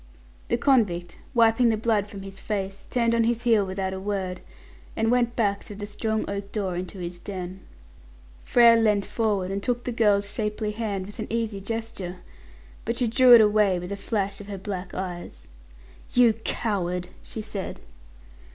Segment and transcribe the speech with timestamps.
[0.47, 4.41] The convict, wiping the blood from his face, turned on his heel without a word,
[4.95, 7.59] and went back through the strong oak door into his den.
[8.43, 12.21] Frere leant forward and took the girl's shapely hand with an easy gesture,
[12.83, 15.47] but she drew it away, with a flash of her black eyes.
[16.11, 17.79] "You coward!" she said.